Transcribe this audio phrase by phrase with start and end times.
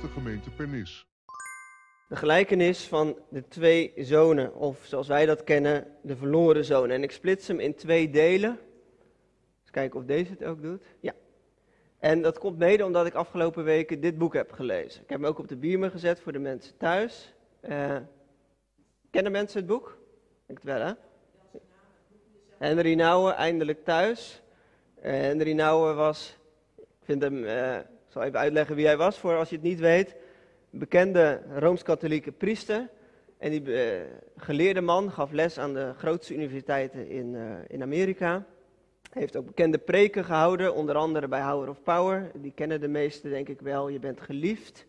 [0.00, 1.06] de gemeente Pernis.
[2.08, 6.90] De gelijkenis van de twee zonen, of zoals wij dat kennen, de verloren zoon.
[6.90, 8.58] En ik splits hem in twee delen.
[9.60, 10.82] Eens kijken of deze het ook doet.
[11.00, 11.12] Ja.
[11.98, 15.02] En dat komt mede omdat ik afgelopen weken dit boek heb gelezen.
[15.02, 17.34] Ik heb hem ook op de bierme gezet voor de mensen thuis.
[17.68, 17.96] Uh,
[19.10, 19.98] kennen mensen het boek?
[20.46, 20.92] Ik het wel, hè?
[22.58, 24.42] Henry Nouwen, eindelijk thuis.
[24.96, 26.36] Uh, Henry Nouwen was,
[26.76, 27.78] ik vind hem, uh,
[28.10, 30.16] ik zal even uitleggen wie hij was voor als je het niet weet.
[30.70, 32.88] Bekende Rooms-Katholieke priester.
[33.38, 34.00] En die uh,
[34.36, 37.36] geleerde man gaf les aan de grootste universiteiten in,
[37.68, 38.46] in Amerika.
[39.10, 42.30] Hij heeft ook bekende preken gehouden, onder andere bij Hour of Power.
[42.34, 43.88] Die kennen de meesten denk ik wel.
[43.88, 44.86] Je bent geliefd.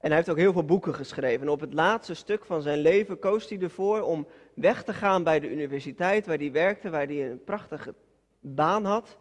[0.00, 1.46] En hij heeft ook heel veel boeken geschreven.
[1.46, 5.24] En op het laatste stuk van zijn leven koos hij ervoor om weg te gaan
[5.24, 7.94] bij de universiteit waar hij werkte, waar hij een prachtige
[8.40, 9.18] baan had.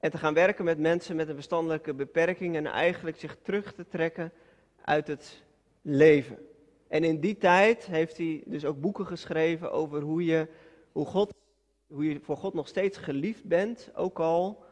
[0.00, 3.86] En te gaan werken met mensen met een verstandelijke beperking en eigenlijk zich terug te
[3.88, 4.32] trekken
[4.84, 5.42] uit het
[5.82, 6.38] leven.
[6.88, 10.48] En in die tijd heeft hij dus ook boeken geschreven over hoe je,
[10.92, 11.34] hoe, God,
[11.86, 14.64] hoe je voor God nog steeds geliefd bent, ook al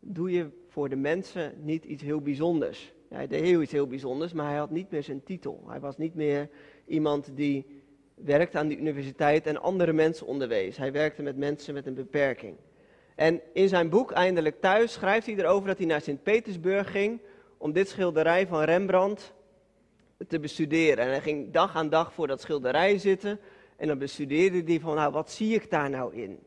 [0.00, 2.92] doe je voor de mensen niet iets heel bijzonders.
[3.08, 5.64] hij deed heel iets heel bijzonders, maar hij had niet meer zijn titel.
[5.66, 6.48] Hij was niet meer
[6.86, 7.82] iemand die
[8.14, 10.76] werkte aan de universiteit en andere mensen onderwees.
[10.76, 12.56] Hij werkte met mensen met een beperking.
[13.14, 17.20] En in zijn boek Eindelijk Thuis schrijft hij erover dat hij naar Sint-Petersburg ging
[17.58, 19.32] om dit schilderij van Rembrandt
[20.28, 21.04] te bestuderen.
[21.04, 23.40] En hij ging dag aan dag voor dat schilderij zitten
[23.76, 26.38] en dan bestudeerde hij van, nou, wat zie ik daar nou in?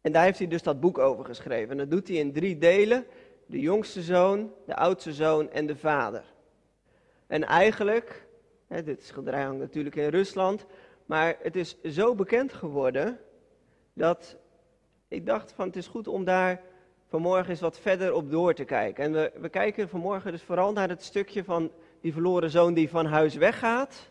[0.00, 1.70] En daar heeft hij dus dat boek over geschreven.
[1.70, 3.06] En dat doet hij in drie delen.
[3.46, 6.24] De jongste zoon, de oudste zoon en de vader.
[7.26, 8.26] En eigenlijk,
[8.66, 10.66] hè, dit schilderij hangt natuurlijk in Rusland,
[11.06, 13.18] maar het is zo bekend geworden
[13.92, 14.36] dat
[15.14, 16.60] ik dacht van het is goed om daar
[17.08, 19.04] vanmorgen eens wat verder op door te kijken.
[19.04, 21.70] En we, we kijken vanmorgen dus vooral naar het stukje van
[22.00, 24.10] die verloren zoon die van huis weggaat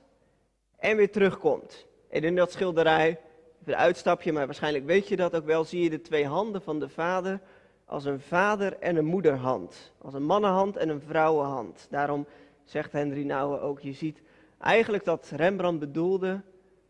[0.78, 1.86] en weer terugkomt.
[2.10, 3.20] En in dat schilderij,
[3.66, 6.80] een uitstapje, maar waarschijnlijk weet je dat ook wel, zie je de twee handen van
[6.80, 7.40] de vader
[7.86, 9.94] als een vader en een moederhand.
[9.98, 11.88] Als een mannenhand en een vrouwenhand.
[11.90, 12.26] Daarom
[12.64, 14.22] zegt Henry Nouwen ook, je ziet
[14.60, 16.42] eigenlijk dat Rembrandt bedoelde,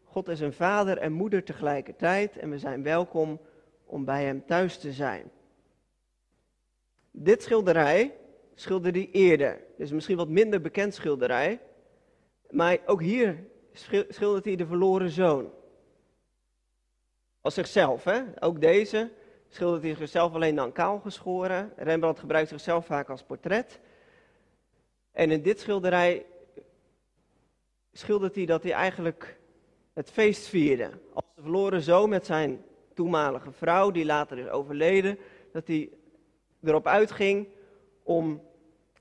[0.04, 3.40] God is een vader en moeder tegelijkertijd en we zijn welkom
[3.94, 5.32] om bij hem thuis te zijn.
[7.12, 8.18] Dit schilderij
[8.56, 9.60] schilderde hij eerder.
[9.78, 11.60] Dus misschien wat minder bekend schilderij.
[12.50, 13.48] Maar ook hier
[14.10, 15.52] schildert hij de verloren zoon.
[17.42, 18.22] Als zichzelf, hè?
[18.40, 19.12] Ook deze
[19.50, 21.74] schildert hij zichzelf alleen dan kaal geschoren.
[21.76, 23.80] Rembrandt gebruikt zichzelf vaak als portret.
[25.12, 26.26] En in dit schilderij
[27.92, 29.40] schildert hij dat hij eigenlijk
[29.94, 30.90] het feest vierde.
[31.14, 35.18] Als de verloren zoon met zijn toenmalige vrouw, die later is overleden,
[35.52, 35.90] dat hij
[36.64, 37.48] erop uitging
[38.04, 38.42] om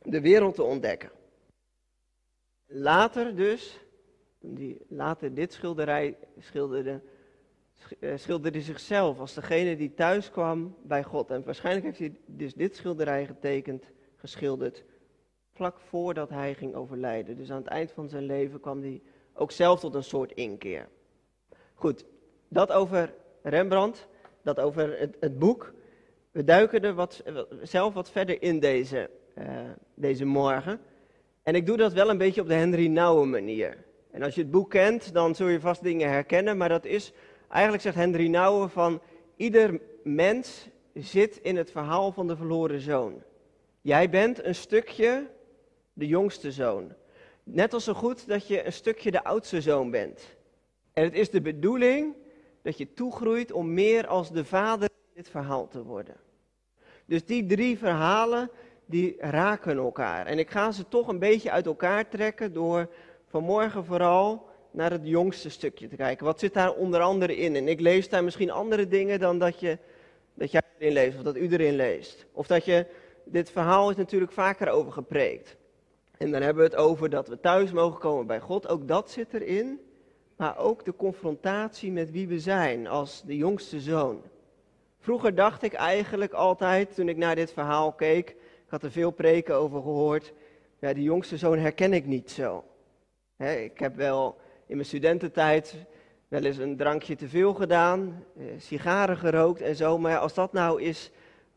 [0.03, 1.11] de wereld te ontdekken.
[2.67, 3.81] Later dus,
[4.41, 7.01] hij later dit schilderij schilderde,
[8.01, 11.31] eh, schilderde zichzelf als degene die thuis kwam bij God.
[11.31, 13.85] En waarschijnlijk heeft hij dus dit schilderij getekend,
[14.17, 14.85] geschilderd,
[15.53, 17.37] vlak voordat hij ging overlijden.
[17.37, 19.03] Dus aan het eind van zijn leven kwam hij
[19.35, 20.89] ook zelf tot een soort inkeer.
[21.75, 22.05] Goed,
[22.49, 24.09] dat over Rembrandt,
[24.43, 25.73] dat over het, het boek.
[26.31, 27.23] We duiken er wat,
[27.63, 29.45] zelf wat verder in deze, uh,
[29.95, 30.81] deze morgen.
[31.43, 33.85] En ik doe dat wel een beetje op de Henry Nouwen manier.
[34.11, 36.57] En als je het boek kent, dan zul je vast dingen herkennen.
[36.57, 37.13] Maar dat is,
[37.49, 39.01] eigenlijk zegt Henry Nouwen van,
[39.37, 43.23] ieder mens zit in het verhaal van de verloren zoon.
[43.81, 45.27] Jij bent een stukje
[45.93, 46.93] de jongste zoon.
[47.45, 50.37] Net als zo goed dat je een stukje de oudste zoon bent.
[50.93, 52.15] En het is de bedoeling
[52.63, 56.17] dat je toegroeit om meer als de vader in dit verhaal te worden.
[57.07, 58.51] Dus die drie verhalen,
[58.87, 60.27] die raken elkaar.
[60.27, 62.89] En ik ga ze toch een beetje uit elkaar trekken door
[63.27, 66.27] vanmorgen vooral naar het jongste stukje te kijken.
[66.27, 67.57] Wat zit daar onder andere in?
[67.57, 69.79] En ik lees daar misschien andere dingen dan dat, je,
[70.35, 72.27] dat jij erin leest of dat u erin leest.
[72.33, 72.87] Of dat je,
[73.25, 75.57] dit verhaal is natuurlijk vaker over gepreekt.
[76.19, 78.69] En dan hebben we het over dat we thuis mogen komen bij God.
[78.69, 79.81] Ook dat zit erin
[80.43, 84.23] maar ook de confrontatie met wie we zijn als de jongste zoon.
[84.99, 89.11] Vroeger dacht ik eigenlijk altijd, toen ik naar dit verhaal keek, ik had er veel
[89.11, 90.33] preken over gehoord,
[90.79, 92.65] ja, die jongste zoon herken ik niet zo.
[93.39, 94.37] ik heb wel
[94.67, 95.75] in mijn studententijd
[96.29, 100.53] wel eens een drankje te veel gedaan, eh, sigaren gerookt en zo, maar als dat
[100.53, 101.11] nou is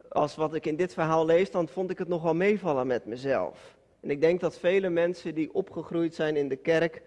[0.09, 3.05] als wat ik in dit verhaal lees, dan vond ik het nog wel meevallen met
[3.05, 3.75] mezelf.
[3.99, 7.01] En ik denk dat vele mensen die opgegroeid zijn in de kerk,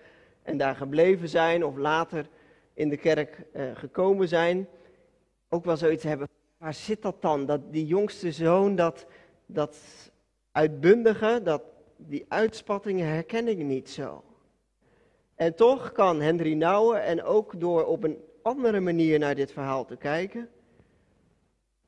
[0.48, 2.28] en daar gebleven zijn of later
[2.74, 4.68] in de kerk uh, gekomen zijn,
[5.48, 6.28] ook wel zoiets hebben.
[6.58, 7.46] Waar zit dat dan?
[7.46, 9.06] Dat die jongste zoon, dat,
[9.46, 9.78] dat
[10.52, 11.62] uitbundige, dat
[11.96, 14.24] die uitspattingen herken ik niet zo.
[15.34, 19.84] En toch kan Henry Nouwen, en ook door op een andere manier naar dit verhaal
[19.84, 20.48] te kijken,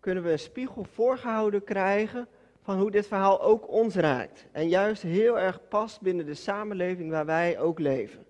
[0.00, 2.28] kunnen we een spiegel voorgehouden krijgen
[2.62, 4.46] van hoe dit verhaal ook ons raakt.
[4.52, 8.28] En juist heel erg past binnen de samenleving waar wij ook leven.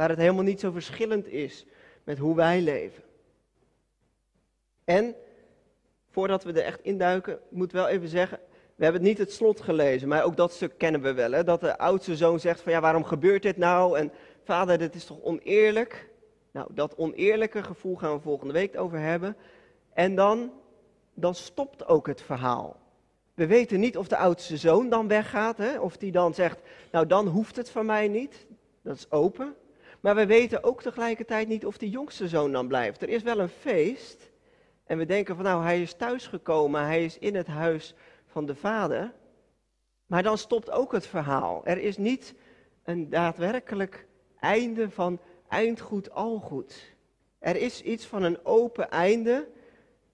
[0.00, 1.66] Waar het helemaal niet zo verschillend is
[2.04, 3.02] met hoe wij leven.
[4.84, 5.14] En
[6.10, 8.38] voordat we er echt induiken, moet wel even zeggen,
[8.74, 11.32] we hebben niet het slot gelezen, maar ook dat stuk kennen we wel.
[11.32, 11.44] Hè?
[11.44, 13.98] Dat de oudste zoon zegt van ja, waarom gebeurt dit nou?
[13.98, 14.12] En
[14.44, 16.10] vader, dit is toch oneerlijk?
[16.50, 19.36] Nou, dat oneerlijke gevoel gaan we volgende week over hebben.
[19.92, 20.52] En dan,
[21.14, 22.76] dan stopt ook het verhaal.
[23.34, 25.78] We weten niet of de oudste zoon dan weggaat, hè?
[25.78, 26.60] of die dan zegt,
[26.92, 28.46] nou dan hoeft het van mij niet.
[28.82, 29.54] Dat is open.
[30.00, 33.02] Maar we weten ook tegelijkertijd niet of die jongste zoon dan blijft.
[33.02, 34.30] Er is wel een feest.
[34.84, 37.94] En we denken van nou, hij is thuisgekomen, hij is in het huis
[38.26, 39.12] van de vader.
[40.06, 41.60] Maar dan stopt ook het verhaal.
[41.64, 42.34] Er is niet
[42.84, 44.06] een daadwerkelijk
[44.40, 46.94] einde van eindgoed al goed.
[47.38, 49.48] Er is iets van een open einde.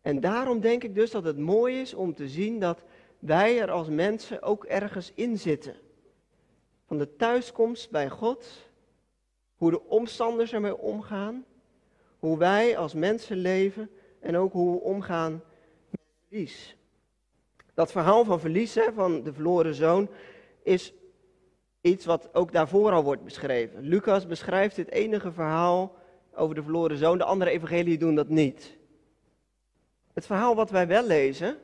[0.03, 2.83] En daarom denk ik dus dat het mooi is om te zien dat
[3.19, 5.77] wij er als mensen ook ergens in zitten.
[6.87, 8.66] Van de thuiskomst bij God,
[9.57, 11.45] hoe de omstanders ermee omgaan,
[12.19, 15.33] hoe wij als mensen leven en ook hoe we omgaan
[15.91, 16.77] met verlies.
[17.75, 20.09] Dat verhaal van verlies, van de verloren zoon,
[20.63, 20.93] is
[21.81, 23.83] iets wat ook daarvoor al wordt beschreven.
[23.83, 25.95] Lucas beschrijft dit enige verhaal
[26.35, 28.77] over de verloren zoon, de andere evangeliën doen dat niet.
[30.13, 31.59] Het verhaal wat wij wel lezen,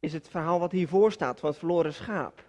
[0.00, 2.44] is het verhaal wat hiervoor staat van het verloren schaap.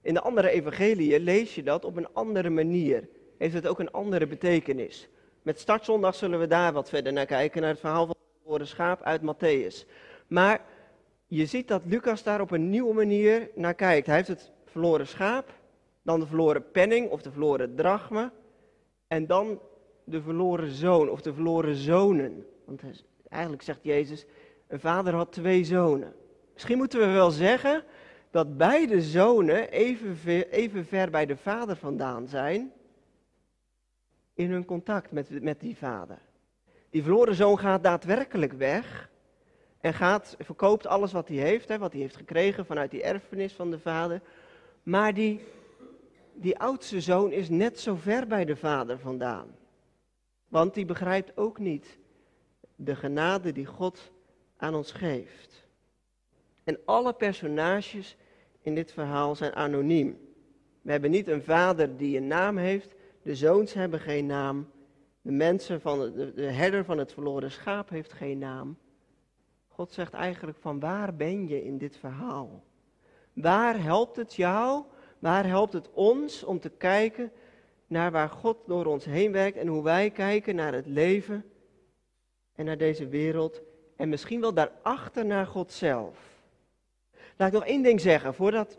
[0.00, 3.08] In de andere evangeliën lees je dat op een andere manier.
[3.42, 5.08] Heeft het ook een andere betekenis.
[5.42, 8.66] Met startzondag zullen we daar wat verder naar kijken, naar het verhaal van het verloren
[8.66, 9.88] schaap uit Matthäus.
[10.26, 10.60] Maar
[11.26, 14.06] je ziet dat Lucas daar op een nieuwe manier naar kijkt.
[14.06, 15.54] Hij heeft het verloren schaap,
[16.02, 18.30] dan de verloren penning of de verloren drachme,
[19.06, 19.60] en dan
[20.04, 22.46] de verloren zoon of de verloren zonen.
[22.64, 22.82] Want
[23.28, 24.24] eigenlijk zegt Jezus,
[24.68, 26.14] een vader had twee zonen.
[26.52, 27.84] Misschien moeten we wel zeggen
[28.30, 30.16] dat beide zonen even
[30.50, 32.72] even ver bij de vader vandaan zijn
[34.42, 36.18] in hun contact met, met die vader.
[36.90, 39.10] Die verloren zoon gaat daadwerkelijk weg
[39.80, 43.52] en gaat, verkoopt alles wat hij heeft, hè, wat hij heeft gekregen vanuit die erfenis
[43.52, 44.20] van de vader.
[44.82, 45.40] Maar die,
[46.34, 49.46] die oudste zoon is net zo ver bij de vader vandaan.
[50.48, 51.98] Want die begrijpt ook niet
[52.76, 54.10] de genade die God
[54.56, 55.66] aan ons geeft.
[56.64, 58.16] En alle personages
[58.60, 60.18] in dit verhaal zijn anoniem.
[60.82, 64.70] We hebben niet een vader die een naam heeft, de zoons hebben geen naam,
[65.20, 68.78] de mensen van de, de herder van het verloren schaap heeft geen naam.
[69.68, 72.64] God zegt eigenlijk van waar ben je in dit verhaal?
[73.32, 74.84] Waar helpt het jou,
[75.18, 77.32] waar helpt het ons om te kijken
[77.86, 81.44] naar waar God door ons heen werkt en hoe wij kijken naar het leven
[82.54, 83.62] en naar deze wereld
[83.96, 86.18] en misschien wel daarachter naar God zelf.
[87.36, 88.78] Laat ik nog één ding zeggen, voordat...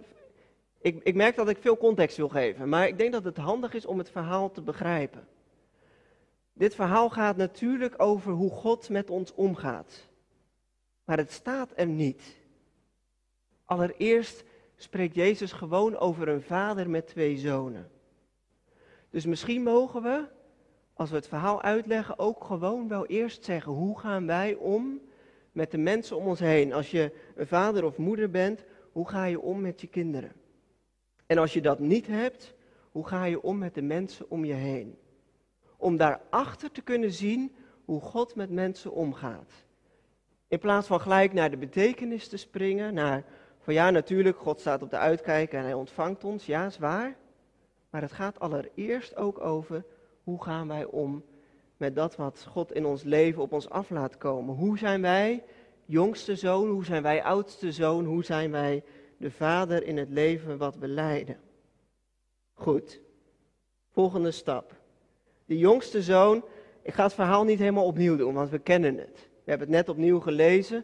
[0.83, 3.73] Ik, ik merk dat ik veel context wil geven, maar ik denk dat het handig
[3.73, 5.27] is om het verhaal te begrijpen.
[6.53, 10.09] Dit verhaal gaat natuurlijk over hoe God met ons omgaat.
[11.03, 12.35] Maar het staat er niet.
[13.65, 14.43] Allereerst
[14.75, 17.89] spreekt Jezus gewoon over een vader met twee zonen.
[19.09, 20.25] Dus misschien mogen we,
[20.93, 25.01] als we het verhaal uitleggen, ook gewoon wel eerst zeggen: hoe gaan wij om
[25.51, 26.73] met de mensen om ons heen.
[26.73, 30.31] Als je een vader of moeder bent, hoe ga je om met je kinderen?
[31.33, 32.53] En als je dat niet hebt,
[32.91, 34.97] hoe ga je om met de mensen om je heen?
[35.77, 39.51] Om daarachter te kunnen zien hoe God met mensen omgaat.
[40.47, 43.23] In plaats van gelijk naar de betekenis te springen, naar
[43.59, 47.15] van ja natuurlijk, God staat op de uitkijk en hij ontvangt ons, ja zwaar.
[47.89, 49.85] Maar het gaat allereerst ook over
[50.23, 51.23] hoe gaan wij om
[51.77, 54.55] met dat wat God in ons leven op ons af laat komen.
[54.55, 55.43] Hoe zijn wij
[55.85, 56.69] jongste zoon?
[56.69, 58.05] Hoe zijn wij oudste zoon?
[58.05, 58.83] Hoe zijn wij
[59.23, 61.37] de vader in het leven wat we leiden?
[62.53, 62.99] Goed,
[63.91, 64.75] volgende stap.
[65.45, 66.45] De jongste zoon,
[66.81, 69.29] ik ga het verhaal niet helemaal opnieuw doen, want we kennen het.
[69.43, 70.77] We hebben het net opnieuw gelezen.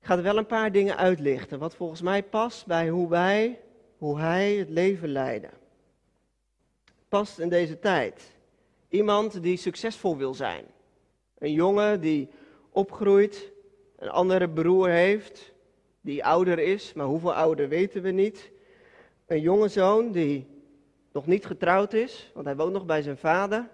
[0.00, 3.60] Ik ga er wel een paar dingen uitlichten, wat volgens mij past bij hoe wij,
[3.96, 5.50] hoe hij het leven leiden.
[7.08, 8.36] Past in deze tijd.
[8.88, 10.64] Iemand die succesvol wil zijn.
[11.38, 12.28] Een jongen die
[12.70, 13.52] opgroeit,
[13.96, 15.51] een andere broer heeft,
[16.02, 18.50] die ouder is, maar hoeveel ouder weten we niet.
[19.26, 20.46] Een jonge zoon die
[21.12, 23.68] nog niet getrouwd is, want hij woont nog bij zijn vader.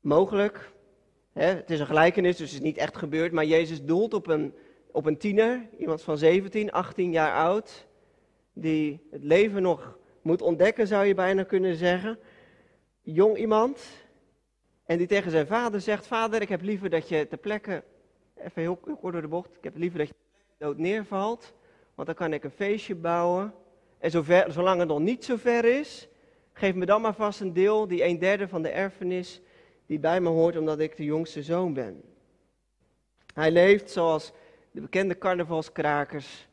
[0.00, 0.72] Mogelijk,
[1.32, 4.26] hè, het is een gelijkenis, dus het is niet echt gebeurd, maar Jezus doelt op
[4.26, 4.54] een,
[4.90, 7.86] op een tiener, iemand van 17, 18 jaar oud,
[8.52, 12.18] die het leven nog moet ontdekken, zou je bijna kunnen zeggen.
[13.02, 14.02] Jong iemand.
[14.84, 17.82] En die tegen zijn vader zegt: Vader, ik heb liever dat je ter plekke,
[18.34, 20.14] even heel, kort door de bocht, ik heb liever dat je
[20.58, 21.52] dood neervalt.
[21.94, 23.54] Want dan kan ik een feestje bouwen.
[23.98, 26.08] En zover, zolang het nog niet zo ver is,
[26.52, 29.40] geef me dan maar vast een deel, die een derde van de erfenis,
[29.86, 32.02] die bij me hoort omdat ik de jongste zoon ben.
[33.34, 34.32] Hij leeft zoals
[34.70, 36.48] de bekende carnavalskrakers.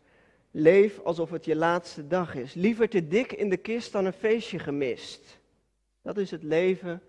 [0.51, 2.53] Leef alsof het je laatste dag is.
[2.53, 5.39] Liever te dik in de kist dan een feestje gemist.
[6.01, 7.01] Dat is het leven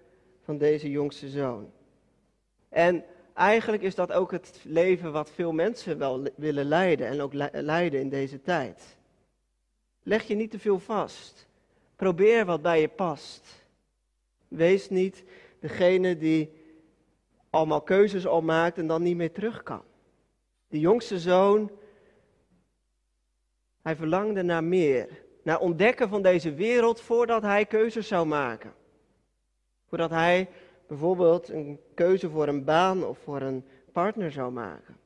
[0.45, 1.71] van deze jongste zoon.
[2.69, 7.33] En eigenlijk is dat ook het leven wat veel mensen wel willen leiden en ook
[7.53, 8.97] leiden in deze tijd.
[10.03, 11.47] Leg je niet te veel vast.
[11.97, 13.63] Probeer wat bij je past.
[14.49, 15.25] Wees niet
[15.61, 16.51] degene die
[17.51, 19.83] allemaal keuzes al maakt en dan niet meer terug kan.
[20.69, 21.71] De jongste zoon,
[23.83, 25.09] hij verlangde naar meer.
[25.43, 28.73] Naar ontdekken van deze wereld voordat hij keuzes zou maken.
[29.89, 30.49] Voordat hij
[30.93, 34.97] bijvoorbeeld een keuze voor een baan of voor een partner zou maken.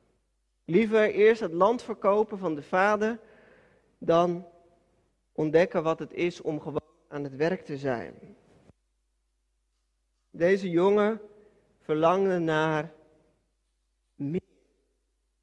[0.65, 3.19] Liever eerst het land verkopen van de vader
[3.97, 4.45] dan
[5.31, 8.13] ontdekken wat het is om gewoon aan het werk te zijn.
[10.29, 11.21] Deze jongen
[11.79, 12.93] verlangde naar
[14.15, 14.41] meer.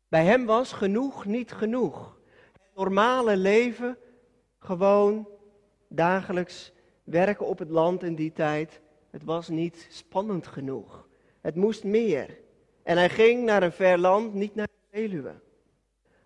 [0.09, 2.19] Bij hem was genoeg niet genoeg.
[2.53, 3.99] Het normale leven,
[4.59, 5.29] gewoon
[5.89, 6.73] dagelijks
[7.05, 8.83] werken op het land in die tijd,
[9.15, 11.09] het was niet spannend genoeg.
[11.41, 12.39] Het moest meer.
[12.83, 15.35] En hij ging naar een ver land, niet naar de Veluwe.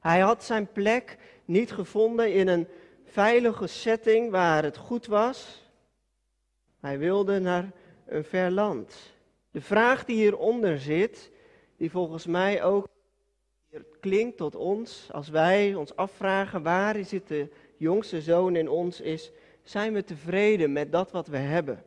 [0.01, 2.69] Hij had zijn plek niet gevonden in een
[3.05, 5.65] veilige setting waar het goed was.
[6.81, 7.71] Hij wilde naar
[8.07, 9.15] een ver land.
[9.51, 11.31] De vraag die hieronder zit,
[11.77, 12.89] die volgens mij ook
[14.01, 19.31] klinkt tot ons, als wij ons afvragen waar zit de jongste zoon in ons, is:
[19.63, 21.83] zijn we tevreden met dat wat we hebben?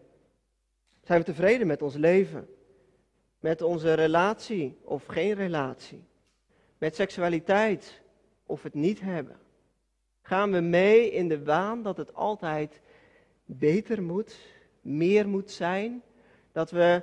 [1.12, 2.48] Zijn we tevreden met ons leven?
[3.40, 6.04] Met onze relatie of geen relatie?
[6.78, 8.02] Met seksualiteit
[8.46, 9.38] of het niet hebben?
[10.22, 12.82] Gaan we mee in de waan dat het altijd
[13.46, 14.40] beter moet,
[14.82, 16.04] meer moet zijn?
[16.52, 17.02] Dat we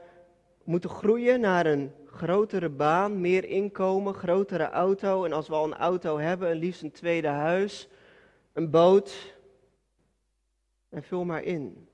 [0.64, 5.24] moeten groeien naar een grotere baan, meer inkomen, grotere auto.
[5.24, 7.88] En als we al een auto hebben, een liefst een tweede huis,
[8.52, 9.34] een boot.
[10.88, 11.88] En vul maar in.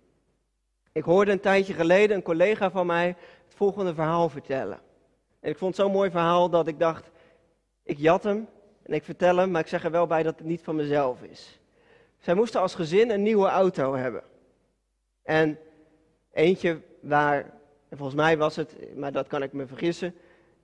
[0.95, 3.07] Ik hoorde een tijdje geleden een collega van mij
[3.45, 4.79] het volgende verhaal vertellen.
[5.41, 7.11] En ik vond zo'n mooi verhaal dat ik dacht,
[7.83, 8.49] ik jat hem
[8.83, 11.23] en ik vertel hem, maar ik zeg er wel bij dat het niet van mezelf
[11.23, 11.61] is.
[12.19, 14.23] Zij moesten als gezin een nieuwe auto hebben.
[15.23, 15.59] En
[16.33, 17.39] eentje waar,
[17.89, 20.15] en volgens mij was het, maar dat kan ik me vergissen,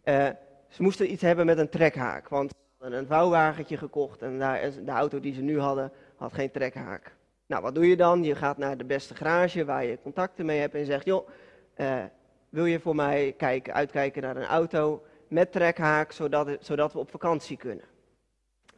[0.05, 0.29] uh,
[0.69, 2.29] ze moesten iets hebben met een trekhaak.
[2.29, 6.33] Want ze hadden een vouwwagentje gekocht en daar, de auto die ze nu hadden, had
[6.33, 7.19] geen trekhaak.
[7.51, 8.25] Nou, wat doe je dan?
[8.25, 11.29] Je gaat naar de beste garage waar je contacten mee hebt en zegt, joh,
[11.77, 12.05] uh,
[12.49, 17.11] wil je voor mij kijken, uitkijken naar een auto met trekhaak, zodat, zodat we op
[17.11, 17.85] vakantie kunnen.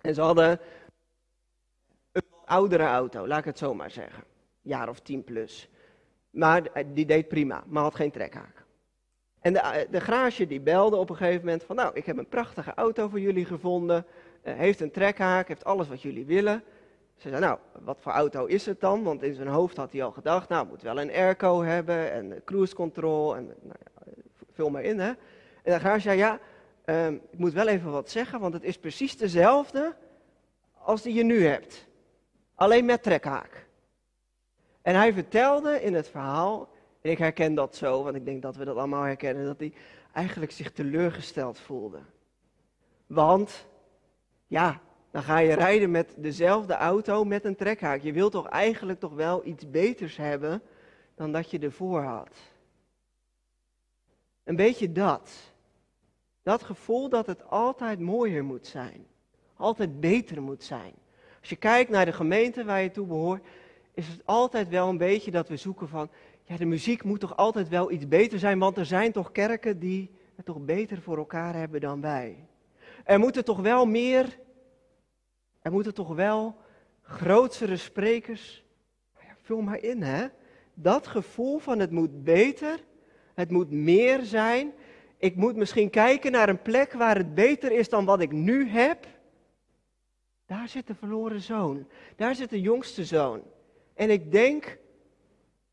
[0.01, 0.61] En ze hadden
[2.13, 4.25] een oudere auto, laat ik het zo maar zeggen.
[4.61, 5.69] Jaar of tien plus.
[6.31, 8.65] Maar die deed prima, maar had geen trekhaak.
[9.41, 12.29] En de, de garage die belde op een gegeven moment van, nou, ik heb een
[12.29, 14.07] prachtige auto voor jullie gevonden.
[14.43, 16.65] Heeft een trekhaak, heeft alles wat jullie willen.
[17.23, 19.03] Ze zei, nou, wat voor auto is het dan?
[19.03, 22.43] Want in zijn hoofd had hij al gedacht, nou, moet wel een airco hebben en
[22.45, 24.13] cruise control en nou ja,
[24.53, 25.09] vul maar in, hè.
[25.63, 26.39] En de garage zei, ja,
[26.85, 29.95] um, ik moet wel even wat zeggen, want het is precies dezelfde
[30.79, 31.87] als die je nu hebt.
[32.55, 33.67] Alleen met trekhaak.
[34.83, 36.69] En hij vertelde in het verhaal,
[37.01, 39.73] en ik herken dat zo, want ik denk dat we dat allemaal herkennen, dat hij
[40.13, 42.01] eigenlijk zich teleurgesteld voelde.
[43.07, 43.67] Want,
[44.47, 44.81] ja,
[45.13, 48.01] dan ga je rijden met dezelfde auto met een trekhaak.
[48.01, 50.63] Je wilt toch eigenlijk toch wel iets beters hebben
[51.15, 52.31] dan dat je ervoor had.
[54.45, 55.31] Een beetje dat.
[56.43, 59.07] Dat gevoel dat het altijd mooier moet zijn.
[59.57, 60.93] Altijd beter moet zijn.
[61.41, 63.45] Als je kijkt naar de gemeente waar je toe behoort,
[63.95, 66.09] is het altijd wel een beetje dat we zoeken van,
[66.45, 69.79] ja, de muziek moet toch altijd wel iets beter zijn, want er zijn toch kerken
[69.79, 72.47] die het toch beter voor elkaar hebben dan wij.
[73.05, 74.39] Er moeten toch wel meer
[75.63, 76.57] er moeten toch wel
[77.03, 78.65] grotere sprekers.
[79.15, 80.27] Nou ja, vul maar in, hè?
[80.75, 82.85] Dat gevoel van het moet beter,
[83.35, 84.73] het moet meer zijn.
[85.17, 88.69] Ik moet misschien kijken naar een plek waar het beter is dan wat ik nu
[88.69, 89.07] heb.
[90.47, 91.87] Daar zit de verloren zoon.
[92.17, 93.43] Daar zit de jongste zoon.
[93.95, 94.79] En ik denk,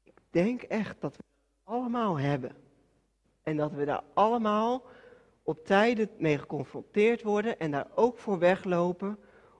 [0.03, 2.51] ik denk echt dat we het allemaal hebben.
[3.43, 4.83] En dat we daar allemaal
[5.43, 9.17] op tijden mee geconfronteerd worden en daar ook voor weglopen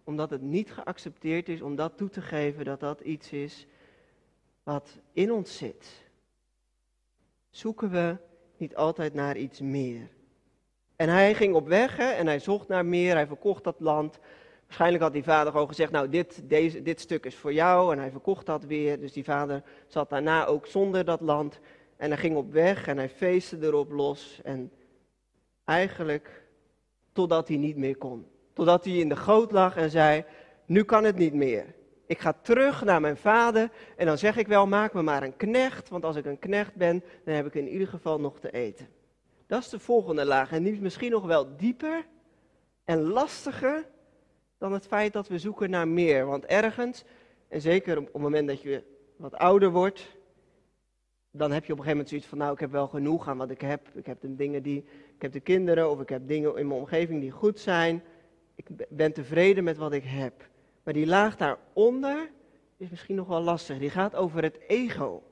[0.10, 3.68] omdat het niet geaccepteerd is om dat toe te geven dat dat iets is
[4.64, 5.88] wat in ons zit.
[7.50, 8.18] Zoeken we
[8.58, 10.10] niet altijd naar iets meer.
[10.96, 14.20] En hij ging op weg en hij zocht naar meer, hij verkocht dat land.
[14.66, 18.00] Waarschijnlijk had die vader gewoon gezegd, nou dit, deze, dit stuk is voor jou en
[18.00, 19.00] hij verkocht dat weer.
[19.00, 21.60] Dus die vader zat daarna ook zonder dat land
[21.98, 24.42] en hij ging op weg en hij feestte erop los.
[24.44, 24.72] En
[25.66, 26.44] eigenlijk
[27.12, 28.38] totdat hij niet meer kon.
[28.60, 30.24] Totdat hij in de goot lag en zei,
[30.66, 31.66] nu kan het niet meer.
[32.06, 35.36] Ik ga terug naar mijn vader en dan zeg ik wel, maak me maar een
[35.36, 38.52] knecht, want als ik een knecht ben, dan heb ik in ieder geval nog te
[38.52, 38.88] eten.
[39.48, 42.06] Dat is de volgende laag en die is misschien nog wel dieper
[42.84, 43.86] en lastiger
[44.58, 46.26] dan het feit dat we zoeken naar meer.
[46.26, 47.04] Want ergens,
[47.48, 48.84] en zeker op het moment dat je
[49.16, 50.18] wat ouder wordt,
[51.32, 53.38] dan heb je op een gegeven moment zoiets van, nou ik heb wel genoeg aan
[53.38, 53.88] wat ik heb.
[53.94, 54.86] Ik heb de dingen die,
[55.16, 58.04] ik heb de kinderen of ik heb dingen in mijn omgeving die goed zijn.
[58.60, 60.48] Ik ben tevreden met wat ik heb.
[60.84, 62.30] Maar die laag daaronder
[62.78, 63.78] is misschien nog wel lastig.
[63.78, 65.24] Die gaat over het ego.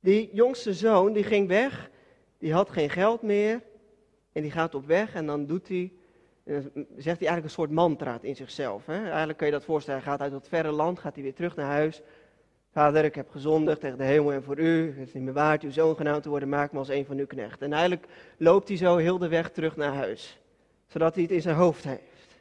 [0.00, 1.90] Die jongste zoon, die ging weg,
[2.38, 3.62] die had geen geld meer
[4.32, 5.92] en die gaat op weg en dan doet hij,
[6.44, 6.64] zegt
[6.96, 8.86] hij eigenlijk een soort mantra in zichzelf.
[8.86, 9.04] Hè?
[9.08, 11.56] Eigenlijk kun je dat voorstellen, hij gaat uit dat verre land, gaat hij weer terug
[11.56, 12.02] naar huis.
[12.72, 14.86] Vader, ik heb gezondigd tegen de hemel en voor u.
[14.98, 17.18] Het is niet meer waard uw zoon genoemd te worden, maak me als een van
[17.18, 17.66] uw knechten.
[17.66, 18.06] En eigenlijk
[18.36, 20.38] loopt hij zo heel de weg terug naar huis,
[20.94, 22.38] zodat hij het in zijn hoofd heeft.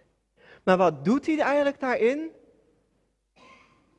[0.63, 2.31] Maar wat doet hij eigenlijk daarin?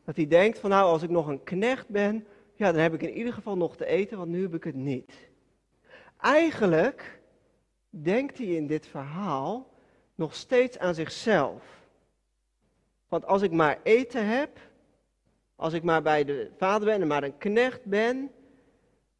[0.04, 3.02] Dat hij denkt van nou, als ik nog een knecht ben, ja, dan heb ik
[3.02, 5.12] in ieder geval nog te eten, want nu heb ik het niet.
[6.20, 7.20] Eigenlijk
[7.90, 9.72] denkt hij in dit verhaal
[10.14, 11.62] nog steeds aan zichzelf.
[13.08, 14.58] Want als ik maar eten heb,
[15.56, 18.30] als ik maar bij de vader ben en maar een knecht ben,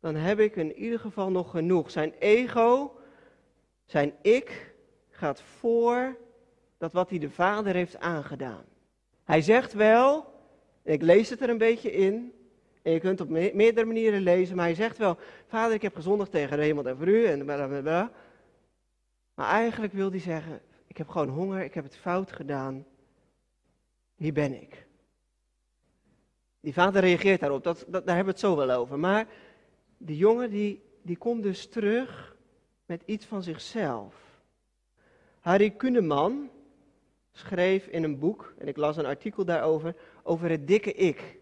[0.00, 1.90] dan heb ik in ieder geval nog genoeg.
[1.90, 2.96] Zijn ego,
[3.84, 4.73] zijn ik
[5.16, 6.16] gaat voor
[6.78, 8.64] dat wat hij de vader heeft aangedaan.
[9.24, 10.32] Hij zegt wel,
[10.82, 12.32] ik lees het er een beetje in,
[12.82, 15.94] en je kunt het op meerdere manieren lezen, maar hij zegt wel, vader ik heb
[15.94, 18.12] gezondigd tegen hemel en voor u en blablabla.
[19.34, 22.84] Maar eigenlijk wil hij zeggen, ik heb gewoon honger, ik heb het fout gedaan,
[24.14, 24.86] hier ben ik.
[26.60, 28.98] Die vader reageert daarop, dat, dat, daar hebben we het zo wel over.
[28.98, 29.26] Maar
[29.98, 32.36] die jongen die, die komt dus terug
[32.86, 34.23] met iets van zichzelf.
[35.44, 36.50] Harry Kuneman,
[37.32, 41.38] schreef in een boek, en ik las een artikel daarover, over het dikke ik.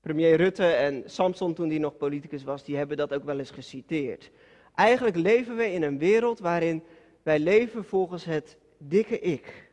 [0.00, 3.50] Premier Rutte en Samson, toen die nog politicus was, die hebben dat ook wel eens
[3.50, 4.30] geciteerd.
[4.74, 6.82] Eigenlijk leven we in een wereld waarin
[7.22, 9.70] wij leven volgens het dikke ik.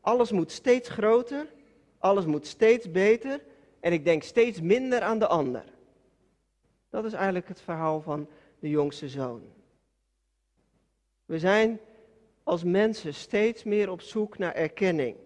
[0.00, 1.46] Alles moet steeds groter,
[1.98, 3.40] alles moet steeds beter
[3.80, 5.64] en ik denk steeds minder aan de ander.
[6.90, 9.42] Dat is eigenlijk het verhaal van de jongste zoon.
[11.24, 11.80] We zijn
[12.48, 15.16] als mensen steeds meer op zoek naar erkenning.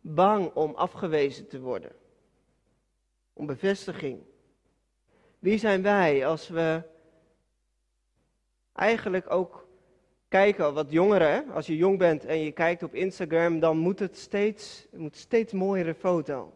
[0.00, 1.92] Bang om afgewezen te worden.
[3.32, 4.20] Om bevestiging.
[5.38, 6.82] Wie zijn wij als we
[8.72, 9.68] eigenlijk ook
[10.28, 14.16] kijken, wat jongeren, als je jong bent en je kijkt op Instagram, dan moet het
[14.18, 16.52] steeds, moet steeds mooiere foto.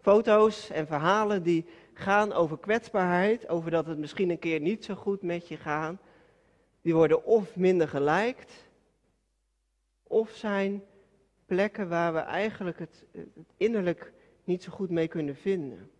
[0.00, 4.94] Foto's en verhalen die gaan over kwetsbaarheid, over dat het misschien een keer niet zo
[4.94, 5.96] goed met je gaat.
[6.82, 8.65] Die worden of minder geliked,
[10.06, 10.84] of zijn
[11.46, 13.04] plekken waar we eigenlijk het,
[13.56, 14.12] innerlijk
[14.44, 15.90] niet zo goed mee kunnen vinden.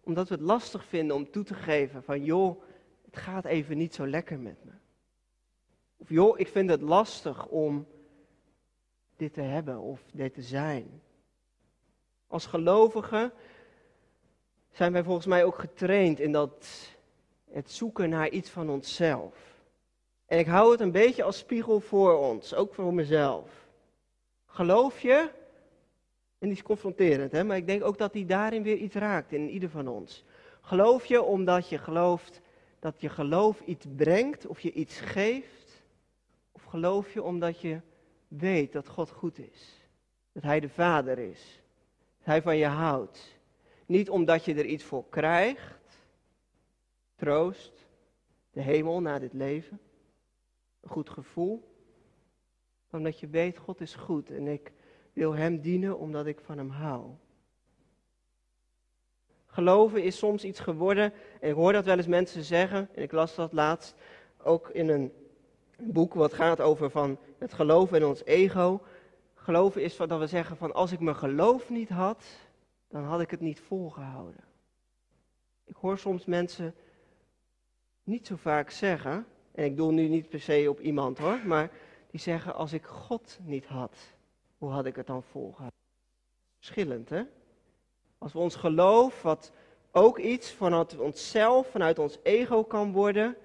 [0.00, 2.62] Omdat we het lastig vinden om toe te geven van joh,
[3.04, 4.72] het gaat even niet zo lekker met me.
[5.96, 7.86] Of joh, ik vind het lastig om
[9.16, 11.02] dit te hebben of dit te zijn.
[12.26, 13.32] Als gelovigen
[14.70, 16.88] zijn wij volgens mij ook getraind in dat
[17.50, 19.51] het zoeken naar iets van onszelf.
[20.32, 23.66] En ik hou het een beetje als spiegel voor ons, ook voor mezelf.
[24.46, 25.30] Geloof je?
[26.38, 27.44] En die is confronterend, hè?
[27.44, 30.24] maar ik denk ook dat die daarin weer iets raakt in ieder van ons.
[30.60, 32.40] Geloof je omdat je gelooft
[32.78, 35.82] dat je geloof iets brengt of je iets geeft?
[36.52, 37.80] Of geloof je omdat je
[38.28, 39.80] weet dat God goed is?
[40.32, 41.60] Dat Hij de Vader is?
[42.18, 43.38] Dat Hij van je houdt?
[43.86, 45.98] Niet omdat je er iets voor krijgt,
[47.16, 47.86] troost,
[48.50, 49.80] de hemel na dit leven
[50.82, 51.70] een goed gevoel.
[52.90, 54.72] Omdat je weet, God is goed en ik
[55.12, 57.10] wil Hem dienen omdat ik van Hem hou.
[59.46, 63.12] Geloven is soms iets geworden, en ik hoor dat wel eens mensen zeggen, en ik
[63.12, 63.94] las dat laatst
[64.42, 65.12] ook in een
[65.78, 68.82] boek wat gaat over van het geloven en ons ego.
[69.34, 72.24] Geloven is dat we zeggen van als ik mijn geloof niet had,
[72.88, 74.44] dan had ik het niet volgehouden.
[75.64, 76.74] Ik hoor soms mensen
[78.04, 81.70] niet zo vaak zeggen, en ik doe nu niet per se op iemand hoor, maar
[82.10, 83.96] die zeggen, als ik God niet had,
[84.58, 85.78] hoe had ik het dan volgehouden?
[86.58, 87.22] Verschillend, hè?
[88.18, 89.52] Als we ons geloof, wat
[89.90, 93.36] ook iets vanuit onszelf, vanuit ons ego kan worden,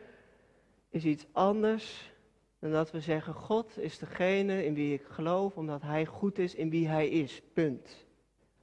[0.90, 2.16] is iets anders
[2.60, 6.56] dan dat we zeggen, God is degene in wie ik geloof, omdat Hij goed is
[6.56, 7.42] in wie Hij is.
[7.54, 8.06] Punt.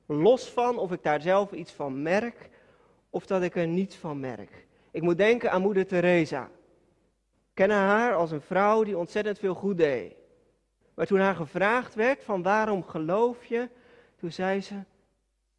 [0.07, 2.51] Los van of ik daar zelf iets van merk
[3.11, 4.67] of dat ik er niets van merk.
[4.91, 6.51] Ik moet denken aan moeder Teresa.
[7.55, 10.15] Ik ken haar als een vrouw die ontzettend veel goed deed.
[10.95, 13.69] Maar toen haar gevraagd werd van waarom geloof je,
[14.17, 14.75] toen zei ze,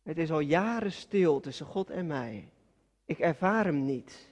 [0.04, 2.50] het is al jaren stil tussen God en mij.
[3.06, 4.30] Ik ervaar hem niet.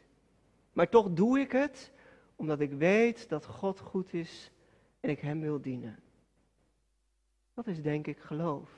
[0.73, 1.91] Maar toch doe ik het
[2.35, 4.51] omdat ik weet dat God goed is
[4.99, 5.99] en ik hem wil dienen.
[7.53, 8.69] Dat is denk ik geloof.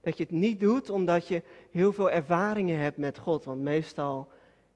[0.00, 4.28] Dat je het niet doet omdat je heel veel ervaringen hebt met God, want meestal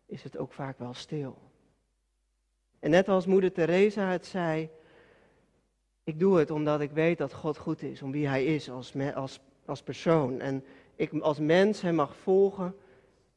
[0.07, 1.46] is het ook vaak wel stil.
[2.81, 4.71] En net als moeder Teresa het zei,
[6.05, 8.93] ik doe het omdat ik weet dat God goed is, om wie Hij is als,
[9.65, 10.41] als, persoon.
[10.41, 10.65] En
[10.97, 12.77] ik als mens Hem mag volgen,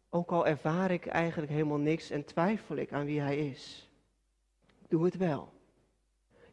[0.09, 3.89] ook al ervaar ik eigenlijk helemaal niks en twijfel ik aan wie Hij is.
[4.87, 5.51] Doe het wel.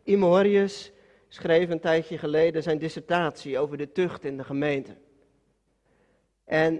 [0.03, 0.93] Imorius
[1.29, 4.97] schreef een tijdje geleden zijn dissertatie over de tucht in de gemeente.
[6.45, 6.75] En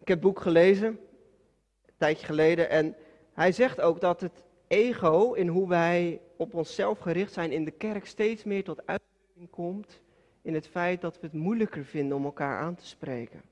[0.00, 2.96] ik heb het boek gelezen, een tijdje geleden, en
[3.32, 7.70] hij zegt ook dat het ego in hoe wij op onszelf gericht zijn in de
[7.70, 10.00] kerk steeds meer tot uitdrukking komt
[10.42, 13.42] in het feit dat we het moeilijker vinden om elkaar aan te spreken.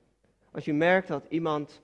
[0.51, 1.81] Als je merkt dat iemand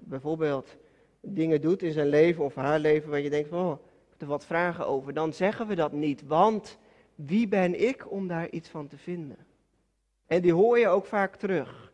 [0.00, 0.76] bijvoorbeeld
[1.20, 4.20] dingen doet in zijn leven of haar leven waar je denkt van, oh, ik heb
[4.20, 6.78] er wat vragen over, dan zeggen we dat niet, want
[7.14, 9.38] wie ben ik om daar iets van te vinden?
[10.26, 11.92] En die hoor je ook vaak terug.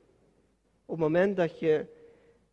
[0.85, 1.87] Op het moment dat je,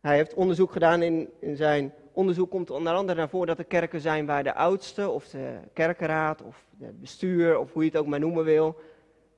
[0.00, 3.64] hij heeft onderzoek gedaan in, in zijn onderzoek komt onder andere naar voren dat er
[3.64, 7.98] kerken zijn waar de oudste of de kerkenraad of het bestuur of hoe je het
[7.98, 8.76] ook maar noemen wil,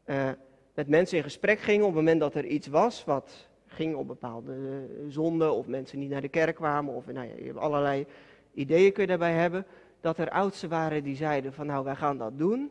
[0.06, 0.28] uh,
[0.74, 4.06] met mensen in gesprek gingen op het moment dat er iets was wat ging op
[4.06, 8.06] bepaalde zonden of mensen niet naar de kerk kwamen of nou ja, je hebt allerlei
[8.52, 9.66] ideeën kun je daarbij hebben,
[10.00, 12.70] dat er oudsten waren die zeiden van nou wij gaan dat doen,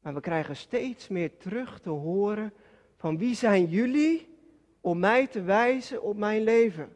[0.00, 2.52] maar we krijgen steeds meer terug te horen
[2.96, 4.28] van wie zijn jullie
[4.80, 6.95] om mij te wijzen op mijn leven.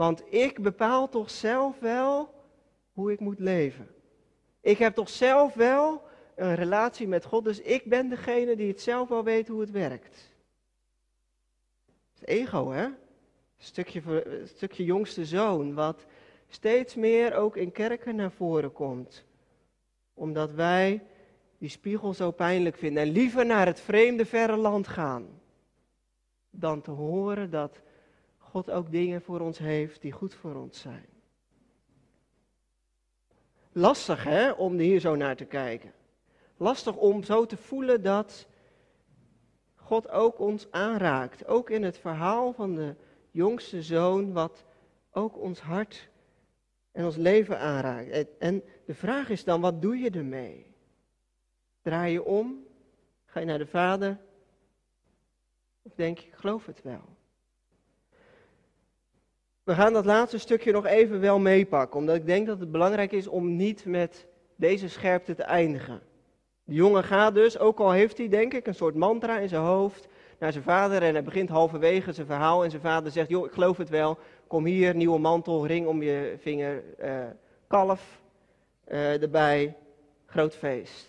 [0.00, 2.34] Want ik bepaal toch zelf wel
[2.92, 3.88] hoe ik moet leven.
[4.60, 6.02] Ik heb toch zelf wel
[6.34, 9.70] een relatie met God, dus ik ben degene die het zelf wel weet hoe het
[9.70, 10.34] werkt.
[12.14, 12.88] Het ego, hè?
[13.56, 16.04] Stukje, stukje jongste zoon, wat
[16.48, 19.24] steeds meer ook in kerken naar voren komt.
[20.14, 21.02] Omdat wij
[21.58, 25.40] die spiegel zo pijnlijk vinden en liever naar het vreemde verre land gaan.
[26.50, 27.80] Dan te horen dat
[28.50, 31.06] God ook dingen voor ons heeft die goed voor ons zijn.
[33.72, 35.92] Lastig hè, om hier zo naar te kijken.
[36.56, 38.46] Lastig om zo te voelen dat
[39.74, 41.46] God ook ons aanraakt.
[41.46, 42.94] Ook in het verhaal van de
[43.30, 44.64] jongste zoon, wat
[45.10, 46.08] ook ons hart
[46.92, 48.38] en ons leven aanraakt.
[48.38, 50.74] En de vraag is dan, wat doe je ermee?
[51.82, 52.66] Draai je om?
[53.24, 54.18] Ga je naar de vader?
[55.82, 57.18] Of denk je, ik geloof het wel?
[59.64, 63.12] We gaan dat laatste stukje nog even wel meepakken, omdat ik denk dat het belangrijk
[63.12, 66.00] is om niet met deze scherpte te eindigen.
[66.64, 69.62] De jongen gaat dus, ook al heeft hij denk ik een soort mantra in zijn
[69.62, 73.46] hoofd, naar zijn vader en hij begint halverwege zijn verhaal en zijn vader zegt, joh,
[73.46, 77.24] ik geloof het wel, kom hier, nieuwe mantel, ring om je vinger, uh,
[77.66, 78.20] kalf
[78.88, 79.76] uh, erbij,
[80.26, 81.06] groot feest.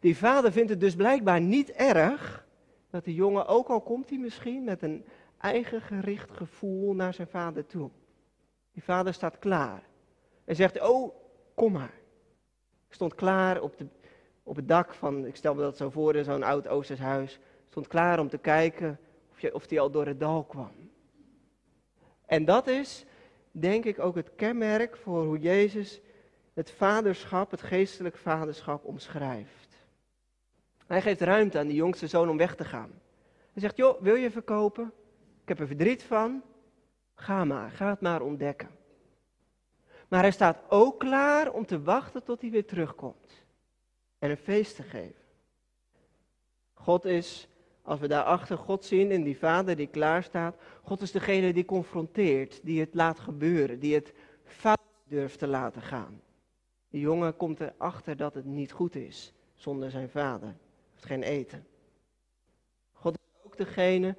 [0.00, 2.46] Die vader vindt het dus blijkbaar niet erg
[2.90, 5.04] dat de jongen, ook al komt hij misschien met een
[5.44, 7.90] eigen gericht gevoel naar zijn vader toe.
[8.72, 9.82] Die vader staat klaar.
[10.44, 11.14] En zegt, oh,
[11.54, 11.94] kom maar.
[12.88, 13.86] Stond klaar op, de,
[14.42, 17.38] op het dak van, ik stel me dat zo voor, zo'n oud Oosters huis.
[17.68, 18.98] Stond klaar om te kijken
[19.30, 20.90] of, je, of die al door het dal kwam.
[22.26, 23.04] En dat is,
[23.50, 26.00] denk ik, ook het kenmerk voor hoe Jezus
[26.52, 29.86] het vaderschap, het geestelijk vaderschap omschrijft.
[30.86, 32.90] Hij geeft ruimte aan die jongste zoon om weg te gaan.
[33.52, 34.92] Hij zegt, joh, wil je verkopen?
[35.44, 36.42] Ik heb er verdriet van.
[37.14, 38.68] Ga maar, ga het maar ontdekken.
[40.08, 43.44] Maar hij staat ook klaar om te wachten tot hij weer terugkomt.
[44.18, 45.22] En een feest te geven.
[46.72, 47.48] God is,
[47.82, 50.56] als we daarachter God zien in die vader die klaar staat.
[50.82, 54.12] God is degene die confronteert, die het laat gebeuren, die het
[54.44, 56.20] fout durft te laten gaan.
[56.88, 60.48] Die jongen komt erachter dat het niet goed is zonder zijn vader.
[60.48, 60.56] Hij
[60.92, 61.66] heeft geen eten.
[62.92, 64.16] God is ook degene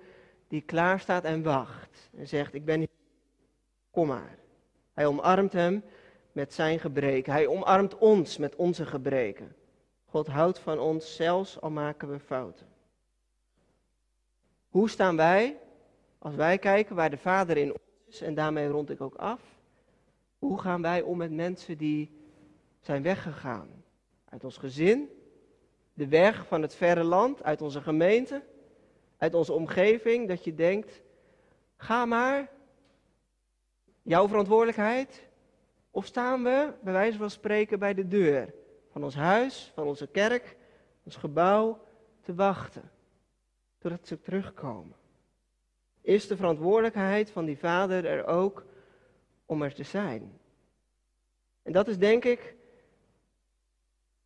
[0.47, 2.09] die klaar staat en wacht.
[2.17, 2.87] En zegt, ik ben hier,
[3.91, 4.37] kom maar.
[4.93, 5.83] Hij omarmt hem
[6.31, 7.33] met zijn gebreken.
[7.33, 9.55] Hij omarmt ons met onze gebreken.
[10.05, 12.67] God houdt van ons, zelfs al maken we fouten.
[14.69, 15.57] Hoe staan wij,
[16.17, 19.41] als wij kijken waar de Vader in ons is, en daarmee rond ik ook af,
[20.39, 22.11] hoe gaan wij om met mensen die
[22.79, 23.83] zijn weggegaan?
[24.29, 25.09] Uit ons gezin,
[25.93, 28.43] de weg van het verre land, uit onze gemeente,
[29.25, 31.01] uit onze omgeving, dat je denkt,
[31.77, 32.49] ga maar,
[34.01, 35.27] jouw verantwoordelijkheid?
[35.91, 38.53] Of staan we, bij wijze van spreken, bij de deur
[38.91, 40.55] van ons huis, van onze kerk,
[41.03, 41.79] ons gebouw,
[42.21, 42.91] te wachten,
[43.77, 44.95] totdat ze terugkomen?
[46.01, 48.65] Is de verantwoordelijkheid van die vader er ook
[49.45, 50.39] om er te zijn?
[51.63, 52.55] En dat is denk ik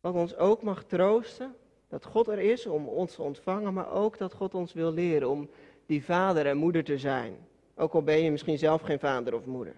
[0.00, 1.56] wat ons ook mag troosten,
[1.90, 5.28] dat God er is om ons te ontvangen, maar ook dat God ons wil leren
[5.28, 5.50] om
[5.86, 7.36] die vader en moeder te zijn.
[7.74, 9.74] Ook al ben je misschien zelf geen vader of moeder.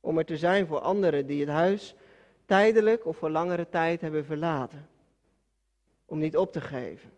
[0.00, 1.94] Om er te zijn voor anderen die het huis
[2.46, 4.88] tijdelijk of voor langere tijd hebben verlaten.
[6.04, 7.10] Om niet op te geven.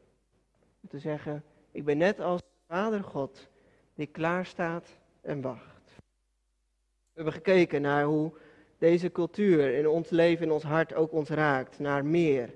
[0.83, 3.49] Om te zeggen, ik ben net als Vader God
[3.95, 4.89] die klaar staat
[5.21, 5.93] en wacht.
[5.97, 8.33] We hebben gekeken naar hoe
[8.79, 11.79] deze cultuur in ons leven, in ons hart ook ons raakt.
[11.79, 12.55] Naar meer,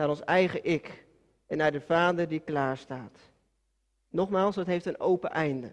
[0.00, 1.04] naar ons eigen ik
[1.46, 3.18] en naar de Vader die klaar staat.
[4.08, 5.72] Nogmaals, het heeft een open einde.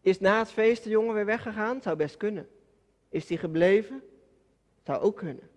[0.00, 1.82] Is na het feest de jongen weer weggegaan?
[1.82, 2.48] Zou best kunnen.
[3.08, 4.02] Is hij gebleven?
[4.82, 5.50] Zou ook kunnen.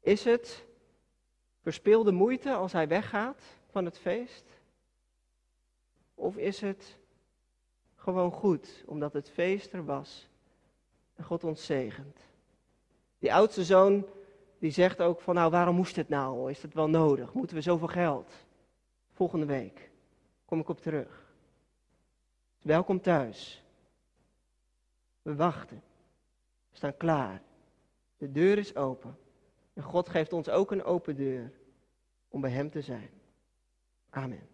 [0.00, 0.64] Is het
[1.62, 4.44] verspilde moeite als hij weggaat van het feest?
[6.14, 6.96] Of is het
[7.96, 10.28] gewoon goed, omdat het feest er was
[11.14, 12.18] en God ons zegent?
[13.18, 14.06] Die oudste zoon,
[14.64, 16.50] die zegt ook van nou, waarom moest het nou?
[16.50, 17.32] Is het wel nodig?
[17.32, 18.32] Moeten we zoveel geld?
[19.12, 19.90] Volgende week
[20.44, 21.32] kom ik op terug.
[22.62, 23.64] Welkom thuis.
[25.22, 25.82] We wachten.
[26.70, 27.42] We staan klaar.
[28.16, 29.18] De deur is open.
[29.72, 31.52] En God geeft ons ook een open deur
[32.28, 33.10] om bij Hem te zijn.
[34.10, 34.53] Amen.